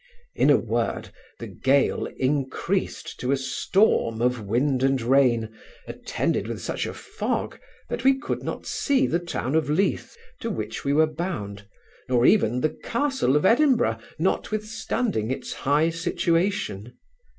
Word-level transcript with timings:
In 0.33 0.49
a 0.49 0.57
word, 0.57 1.09
the 1.37 1.45
gale 1.45 2.07
increased 2.17 3.19
to 3.19 3.31
a 3.31 3.37
storm 3.37 4.19
of 4.19 4.41
wind 4.41 4.81
and 4.81 4.99
rain, 4.99 5.55
attended 5.85 6.47
with 6.47 6.59
such 6.59 6.87
a 6.87 6.93
fog, 6.95 7.59
that 7.87 8.03
we 8.03 8.17
could 8.17 8.41
not 8.41 8.65
see 8.65 9.05
the 9.05 9.19
town 9.19 9.53
of 9.53 9.69
Leith, 9.69 10.17
to 10.39 10.49
which 10.49 10.83
we 10.83 10.91
were 10.91 11.05
bound, 11.05 11.67
nor 12.09 12.25
even 12.25 12.61
the 12.61 12.75
castle 12.83 13.35
of 13.35 13.45
Edinburgh, 13.45 13.99
notwithstanding 14.17 15.29
its 15.29 15.53
high 15.53 15.91
situation. 15.91 16.97